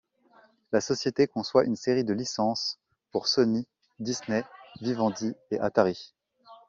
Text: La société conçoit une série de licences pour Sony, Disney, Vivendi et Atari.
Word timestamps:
La 0.71 0.81
société 0.81 1.27
conçoit 1.27 1.63
une 1.63 1.75
série 1.75 2.03
de 2.03 2.11
licences 2.13 2.79
pour 3.11 3.27
Sony, 3.27 3.67
Disney, 3.99 4.43
Vivendi 4.81 5.35
et 5.51 5.59
Atari. 5.59 6.15